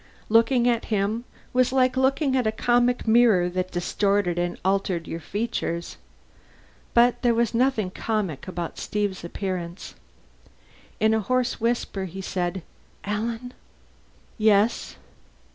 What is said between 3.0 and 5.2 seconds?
mirror that distorted and altered your